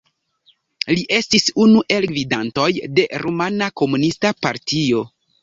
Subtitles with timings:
[0.95, 2.67] Li estis unu el gvidantoj
[3.01, 5.07] de Rumana Komunista Partio.